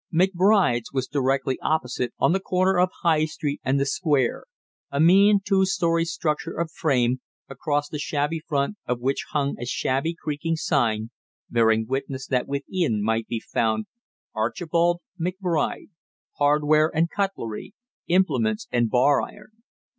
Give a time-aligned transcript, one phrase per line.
[0.11, 4.45] McBride's was directly opposite on the corner of High Street and the Square;
[4.89, 9.65] a mean two story structure of frame, across the shabby front of which hung a
[9.67, 11.11] shabby creaking sign
[11.51, 13.85] bearing witness that within might be found:
[14.33, 15.89] "Archibald McBride,
[16.39, 17.75] Hardware and Cutlery,
[18.07, 19.51] Implements and Bar Iron."